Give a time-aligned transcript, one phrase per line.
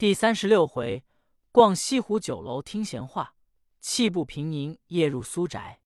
[0.00, 1.04] 第三十六回，
[1.52, 3.34] 逛西湖酒楼听闲话，
[3.80, 5.82] 气不平宁夜入苏宅。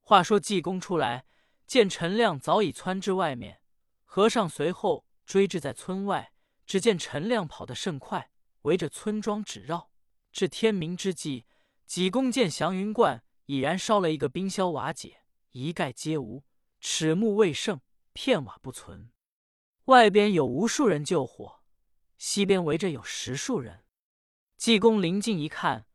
[0.00, 1.24] 话说济公出来，
[1.64, 3.60] 见陈亮早已窜至外面，
[4.02, 6.32] 和尚随后追至在村外。
[6.66, 8.32] 只见陈亮跑得甚快，
[8.62, 9.92] 围着村庄只绕。
[10.32, 11.46] 至天明之际，
[11.86, 15.20] 济公见祥云观已然烧了一个冰消瓦解，
[15.52, 16.42] 一概皆无，
[16.80, 17.80] 尺木未剩，
[18.12, 19.12] 片瓦不存。
[19.84, 21.60] 外边有无数人救火。
[22.26, 23.84] 西边围着有十数人，
[24.56, 25.86] 济公临近一看，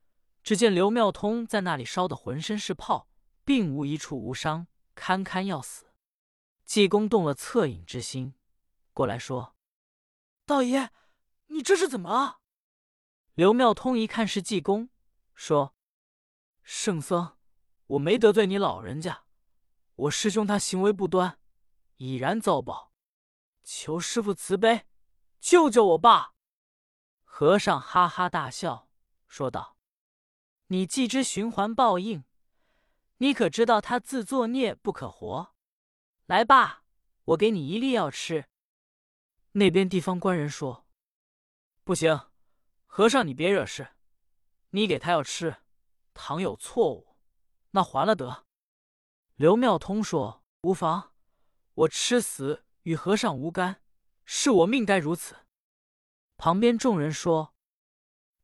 [0.44, 3.10] 只见刘妙通在那里烧得浑身是泡，
[3.44, 5.92] 并无一处无伤，堪堪要死。
[6.66, 8.36] 济公动了恻隐之心，
[8.94, 9.56] 过来说
[10.46, 10.92] ：“道爷，
[11.48, 12.42] 你这是怎么了？”
[13.34, 14.90] 刘妙通一看是济公，
[15.34, 15.74] 说
[16.62, 17.38] ：“圣僧，
[17.88, 19.24] 我没得罪你老人家，
[19.96, 21.40] 我师兄他行为不端，
[21.98, 22.94] 已然遭报，
[23.64, 24.86] 求师傅慈悲。”
[25.40, 26.34] 救救我爸！
[27.24, 28.90] 和尚哈哈大笑，
[29.28, 29.78] 说道
[30.68, 32.26] ：“你既知循环报应，
[33.18, 35.56] 你可知道他自作孽不可活？
[36.26, 36.84] 来吧，
[37.24, 38.50] 我给你一粒药吃。”
[39.54, 40.86] 那边地方官人说
[41.86, 42.30] ：“不行，
[42.86, 43.96] 和尚你别惹事，
[44.72, 45.64] 你给他药吃，
[46.14, 47.16] 倘有错误，
[47.72, 48.46] 那还了得。”
[49.36, 51.14] 刘妙通说：“无妨，
[51.74, 53.82] 我吃死与和尚无干。”
[54.32, 55.38] 是我命该如此。
[56.38, 57.56] 旁边众人说：“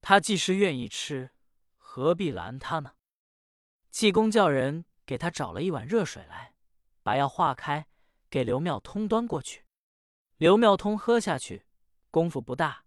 [0.02, 1.30] 他既是愿意吃，
[1.78, 2.95] 何必拦他呢？”
[3.91, 6.56] 济公叫人给他找了一碗热水来，
[7.03, 7.88] 把药化开，
[8.31, 9.67] 给刘妙通端过去。
[10.38, 11.67] 刘妙通喝下去，
[12.09, 12.86] 功夫不大，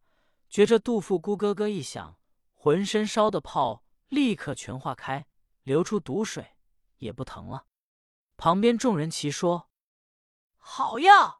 [0.50, 2.19] 觉着肚腹咕咯咯一响，
[2.52, 5.28] 浑身烧的泡立刻全化开，
[5.62, 6.56] 流出毒水，
[6.96, 7.66] 也不疼了。
[8.36, 9.70] 旁边众人齐说
[10.58, 11.38] ：“好药！”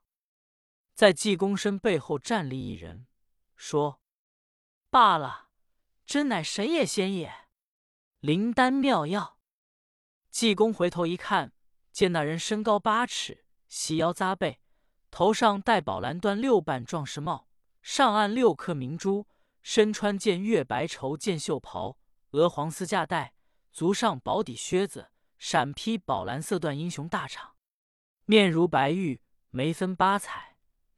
[0.99, 3.07] 在济公身背后站立一人，
[3.55, 4.03] 说
[4.91, 5.47] ：“罢了，
[6.05, 7.33] 真乃神也仙也，
[8.19, 9.39] 灵丹妙药。”
[10.29, 11.53] 济公回头一看，
[11.93, 14.59] 见那人身高八尺，细腰扎背，
[15.09, 17.47] 头上戴宝蓝缎六瓣壮士帽，
[17.81, 19.29] 上按六颗明珠，
[19.63, 21.97] 身穿件月白绸箭袖袍，
[22.31, 23.35] 鹅黄丝架带，
[23.71, 27.53] 足上宝底靴子，闪披宝蓝色缎英雄大氅，
[28.25, 30.48] 面如白玉，眉分八彩。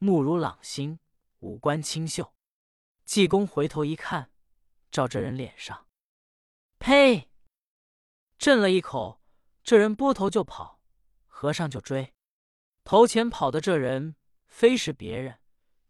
[0.03, 0.99] 目如朗星，
[1.41, 2.33] 五官清秀。
[3.05, 4.31] 济公回头一看，
[4.91, 5.89] 照这人脸上，
[6.79, 7.29] 呸！
[8.39, 9.21] 震了一口，
[9.63, 10.81] 这人拨头就跑，
[11.27, 12.15] 和尚就追。
[12.83, 14.17] 头前跑的这人，
[14.47, 15.41] 非是别人，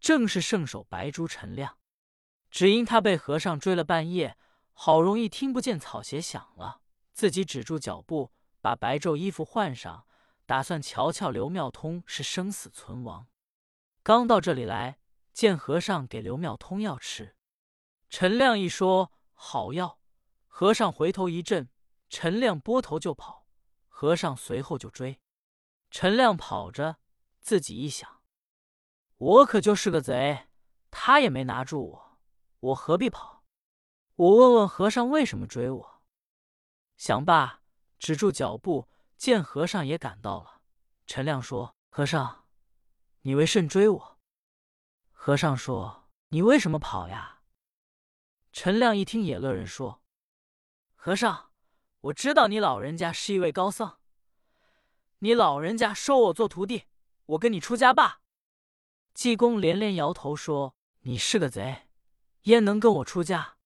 [0.01, 1.79] 正是圣手白珠陈亮。
[2.51, 4.37] 只因他被和尚追了半夜，
[4.73, 6.81] 好容易听不见草鞋响了，
[7.13, 10.05] 自己止住脚步，把白昼衣服换上，
[10.47, 13.29] 打算瞧瞧刘妙通是生死存亡。
[14.03, 14.99] 刚到这里来，
[15.35, 17.37] 见和尚给刘妙通药吃。
[18.09, 20.01] 陈亮一说好药，
[20.47, 21.69] 和尚回头一震，
[22.09, 23.47] 陈亮拨头就跑，
[23.89, 25.21] 和尚随后就追。
[25.91, 26.97] 陈亮跑着，
[27.41, 28.23] 自己一想：
[29.17, 30.49] 我可就是个贼，
[30.91, 32.19] 他也没拿住我，
[32.61, 33.45] 我何必跑？
[34.17, 36.03] 我问问和尚为什么追我。
[36.97, 37.63] 想罢，
[37.99, 40.63] 止住脚步，见和尚也赶到了。
[41.07, 42.39] 陈亮说：“和尚。”
[43.23, 44.19] 你为甚追我？
[45.13, 47.43] 和尚说：“你为什么跑呀？”
[48.51, 50.03] 陈亮一听，也乐人说
[50.97, 51.51] ：“和尚，
[52.01, 53.99] 我知道你老人家是一位高僧，
[55.19, 56.85] 你老人家收我做徒弟，
[57.27, 58.23] 我跟你出家吧。”
[59.13, 61.89] 济公连连摇头说：“你是个贼，
[62.45, 63.59] 焉能跟我出家？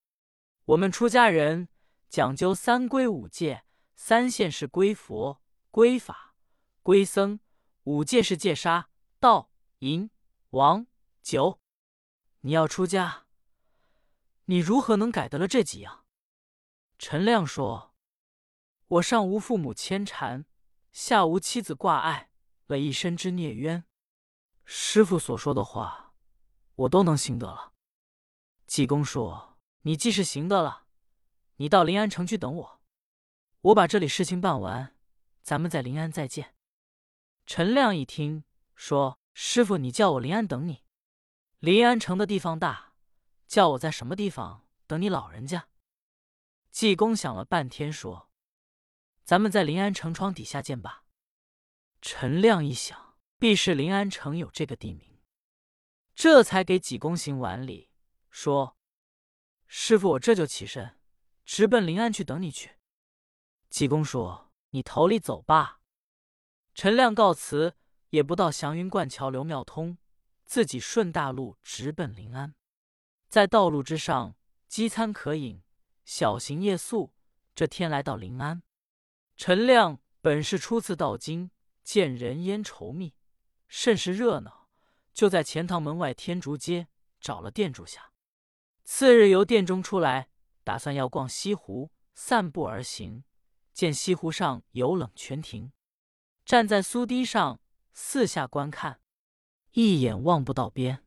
[0.64, 1.69] 我们出家人
[2.09, 3.64] 讲究三规五戒，
[3.94, 6.34] 三现是归佛、归法、
[6.82, 7.38] 归僧，
[7.84, 8.88] 五戒是戒杀。”
[9.25, 10.11] 道淫
[10.51, 10.87] 王
[11.23, 11.59] 酒，
[12.41, 13.25] 你要出家，
[14.45, 16.05] 你如何能改得了这几样？
[16.99, 17.95] 陈亮说
[18.87, 20.45] ：“我上无父母牵缠，
[20.93, 22.29] 下无妻子挂碍，
[22.67, 23.87] 了一身之孽冤。
[24.67, 26.12] 师傅所说的话，
[26.75, 27.73] 我都能行得了。”
[28.69, 30.85] 济公说：“你既是行得了，
[31.56, 32.82] 你到临安城去等我，
[33.62, 34.94] 我把这里事情办完，
[35.41, 36.55] 咱们在临安再见。”
[37.49, 38.44] 陈亮一听。
[38.75, 40.82] 说：“师傅，你叫我临安等你。
[41.59, 42.94] 临安城的地方大，
[43.47, 45.69] 叫我在什么地方等你老人家？”
[46.71, 48.31] 济公想了半天，说
[49.25, 51.05] ：“咱们在临安城窗底下见吧。”
[52.03, 55.23] 陈亮一想，必是临安城有这个地名，
[56.15, 57.91] 这才给济公行完礼，
[58.31, 58.77] 说
[59.67, 60.99] ：“师傅，我这就起身，
[61.44, 62.73] 直奔临安去等你去。”
[63.70, 65.81] 济公说：“你头里走吧。”
[66.75, 67.77] 陈亮告辞。
[68.14, 69.99] 也不到祥云观桥刘妙通，
[70.44, 72.55] 自己顺大路直奔临安。
[73.28, 74.37] 在道路之上，
[74.69, 75.64] 饥餐渴饮，
[76.05, 77.12] 小行夜宿。
[77.56, 78.62] 这天来到临安，
[79.37, 81.50] 陈亮本是初次到京，
[81.82, 83.14] 见人烟稠密，
[83.66, 84.69] 甚是热闹，
[85.12, 86.87] 就在钱塘门外天竺街
[87.20, 88.12] 找了店住下。
[88.84, 90.28] 次日由店中出来，
[90.62, 93.25] 打算要逛西湖，散步而行，
[93.72, 95.72] 见西湖上有冷泉亭，
[96.44, 97.58] 站在苏堤上
[97.96, 99.00] 四下观看，
[99.70, 101.06] 一眼望不到边。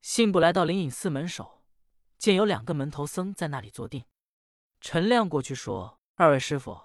[0.00, 1.62] 信步来到灵隐寺门首，
[2.16, 4.06] 见有两个门头僧在那里坐定。
[4.80, 6.80] 陈亮过去说：“二位师傅，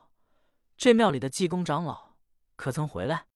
[0.75, 2.17] 这庙里的济公长老
[2.57, 3.27] 可曾回来？”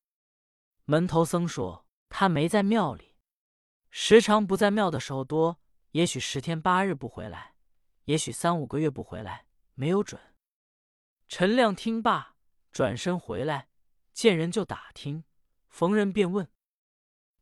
[0.83, 3.15] 门头僧说：“他没在庙里，
[3.89, 5.61] 时常不在庙的时候多，
[5.91, 7.55] 也许十天八日不回来，
[8.03, 9.45] 也许三五个月不回来，
[9.75, 10.21] 没有准。”
[11.29, 12.35] 陈亮听罢，
[12.73, 13.69] 转身回来，
[14.11, 15.23] 见人就打听，
[15.75, 16.49] 逢人便问：“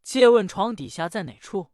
[0.02, 1.72] 借问床底下在哪处？”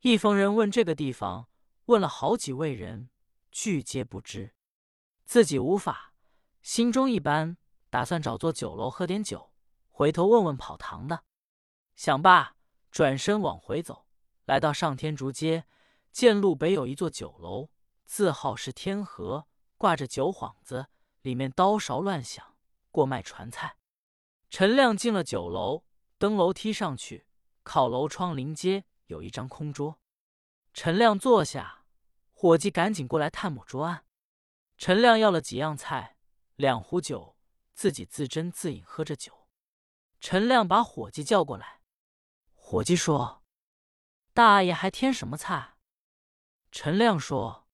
[0.00, 1.48] 一逢人问这个地方，
[1.86, 3.08] 问了好几位人。
[3.50, 4.54] 俱皆不知，
[5.24, 6.12] 自己无法，
[6.60, 7.56] 心中一般，
[7.88, 9.54] 打算找座酒楼喝点酒，
[9.88, 11.24] 回头问问跑堂的。
[11.94, 12.56] 想罢，
[12.90, 14.06] 转身往回走，
[14.44, 15.64] 来到上天竺街，
[16.12, 17.70] 见路北有一座酒楼，
[18.04, 19.46] 字号是天河，
[19.78, 20.88] 挂着酒幌子，
[21.22, 22.54] 里面刀勺乱响，
[22.90, 23.78] 过卖传菜。
[24.56, 25.82] 陈亮进了酒楼，
[26.16, 27.26] 登楼梯上去，
[27.64, 29.98] 靠楼窗临街有一张空桌，
[30.72, 31.86] 陈亮坐下。
[32.30, 34.04] 伙计赶紧过来探母桌案，
[34.78, 36.16] 陈亮要了几样菜，
[36.54, 37.36] 两壶酒，
[37.74, 39.48] 自己自斟自饮，喝着酒。
[40.20, 41.80] 陈亮把伙计叫过来，
[42.54, 43.42] 伙计说
[44.32, 45.78] ：“大爷还添什么菜？”
[46.70, 47.66] 陈亮说：“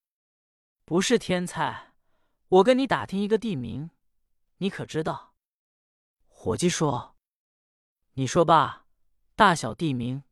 [0.86, 1.92] 不是添菜，
[2.48, 3.90] 我跟你打听一个地名，
[4.56, 5.26] 你可知道？”
[6.42, 7.18] 伙计说
[8.16, 8.86] ：“你说吧，
[9.36, 10.24] 大小地名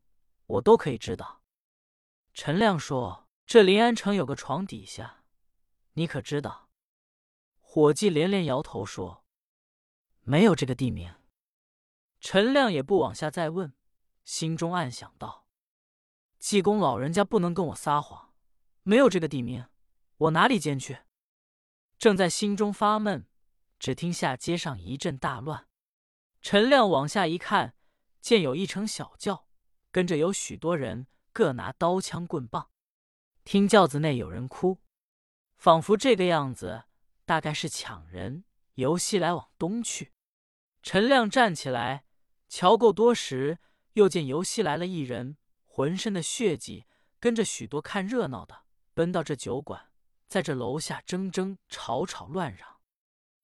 [0.47, 1.43] 我都可以知道。”
[2.33, 3.27] 陈亮说。
[3.45, 5.23] 这临安城有个床底下，
[5.93, 6.69] 你可知道？
[7.59, 9.23] 伙计连连摇头说
[10.21, 11.13] ：“没有这个地名。”
[12.19, 13.75] 陈亮也不往下再问，
[14.23, 15.45] 心中暗想道
[16.39, 18.33] ：“济公老人家不能跟我撒谎，
[18.81, 19.67] 没有这个地名，
[20.17, 21.01] 我哪里进去？”
[21.99, 23.27] 正在心中发闷，
[23.77, 25.68] 只听下街上一阵大乱。
[26.41, 27.75] 陈亮往下一看，
[28.21, 29.47] 见有一乘小轿，
[29.91, 32.69] 跟着有许多人，各拿刀枪棍棒。
[33.43, 34.79] 听轿子内有人哭，
[35.57, 36.85] 仿佛这个样子，
[37.25, 38.45] 大概是抢人。
[38.75, 40.13] 由西来往东去，
[40.81, 42.05] 陈亮站起来，
[42.47, 43.59] 瞧够多时，
[43.93, 46.85] 又见由西来了一人，浑身的血迹，
[47.19, 48.63] 跟着许多看热闹的，
[48.93, 49.91] 奔到这酒馆，
[50.29, 52.77] 在这楼下争争吵吵乱嚷。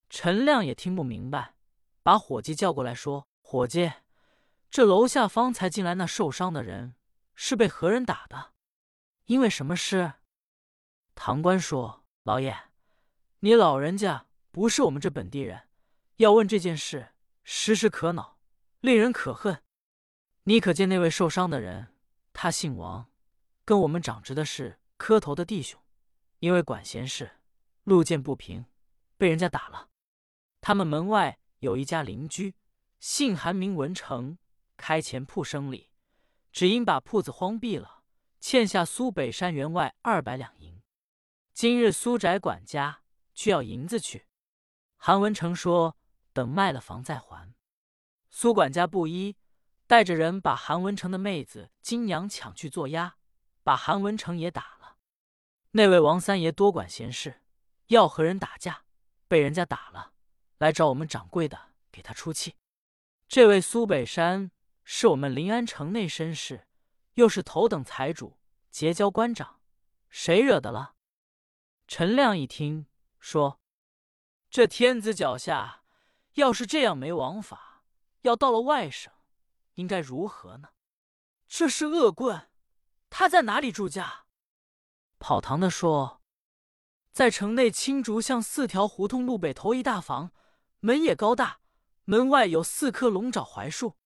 [0.10, 1.55] 陈亮也听不明白，
[2.06, 3.92] 把伙计叫过来说：“伙计，
[4.70, 6.94] 这楼下方才进来那受伤的人，
[7.34, 8.54] 是被何人打的？”
[9.26, 10.14] 因为什么事？
[11.16, 12.56] 堂官说：“老爷，
[13.40, 15.68] 你老人家不是我们这本地人，
[16.18, 17.10] 要问这件事，
[17.44, 18.38] 时时可恼，
[18.82, 19.64] 令人可恨。
[20.44, 21.88] 你可见那位受伤的人？
[22.34, 23.10] 他姓王，
[23.66, 25.82] 跟我们长直的是磕头的弟兄，
[26.38, 27.40] 因为管闲事，
[27.84, 28.68] 路见不平，
[29.18, 29.90] 被人家打了。
[30.62, 32.56] 他们门外有一家邻居，
[33.00, 34.38] 姓韩名文成，
[34.78, 35.90] 开钱铺生意，
[36.52, 38.04] 只因把铺子荒闭了。”
[38.42, 40.80] 欠下苏北山员外二百两银，
[41.52, 43.02] 今日苏宅管家
[43.34, 44.28] 去要银子去。
[44.98, 45.98] 韩文成说
[46.32, 47.56] ：“等卖了房再还。”
[48.30, 49.36] 苏管家不依，
[49.88, 53.16] 带着人把韩文成的妹子金娘抢去做押，
[53.64, 54.98] 把韩文成也打了。
[55.72, 57.42] 那位王三爷多管闲事，
[57.88, 58.84] 要和人打架，
[59.28, 60.14] 被人家打了，
[60.58, 62.56] 来找我们掌柜的给他出气。
[63.28, 64.52] 这位苏北山
[64.84, 66.68] 是我们临安城内绅士。
[67.16, 68.38] 又是头等财主，
[68.70, 69.62] 结交官长，
[70.10, 70.96] 谁惹的了？
[71.88, 72.88] 陈亮一听，
[73.22, 73.62] 说
[74.52, 75.84] ：“这天子脚下，
[76.34, 77.86] 要是这样没王法，
[78.24, 79.14] 要到了外省，
[79.76, 80.72] 应该如何呢？
[81.48, 82.50] 这是恶棍，
[83.10, 84.26] 他在哪里住家？”
[85.18, 86.22] 跑堂的说
[87.14, 90.34] ：“在城内青竹巷四条胡同路北头一大房，
[90.86, 91.62] 门也高大，
[92.04, 93.98] 门外有四棵龙爪槐树。”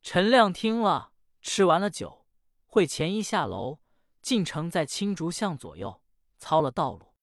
[0.00, 1.12] 陈亮听了，
[1.42, 2.24] 吃完了酒。
[2.66, 3.80] 会前一下楼，
[4.22, 6.00] 进城在青竹巷左右
[6.38, 7.16] 操了道路，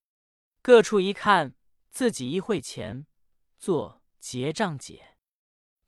[0.62, 1.56] 各处一看，
[1.90, 3.08] 自己一会钱，
[3.58, 5.18] 做结账解，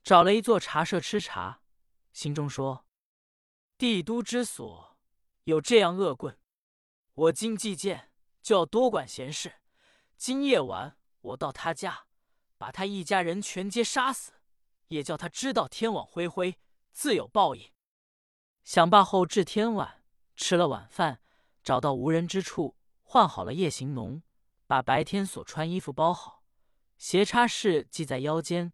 [0.02, 1.60] 找了一座茶社吃茶，
[2.14, 2.86] 心中说：
[3.76, 4.96] 帝都之所
[5.44, 6.38] 有这样恶棍，
[7.12, 9.56] 我今既见就要多管闲事。
[10.16, 12.06] 今夜晚我到他家，
[12.58, 14.32] 把他一家人全皆杀死，
[14.88, 16.58] 也叫他知道天网恢恢，
[16.92, 17.70] 自有报应。
[18.64, 20.02] 想罢后，至天晚，
[20.36, 21.22] 吃了晚饭，
[21.62, 24.22] 找到无人之处，换好了夜行龙，
[24.66, 26.42] 把白天所穿衣服包好，
[26.98, 28.72] 斜插式系在腰间，